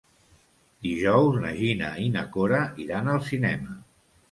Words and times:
Dijous 0.85 1.37
na 1.43 1.51
Gina 1.59 1.91
i 2.05 2.07
na 2.17 2.25
Cora 2.39 2.65
iran 2.87 3.15
al 3.15 3.25
cinema. 3.31 3.81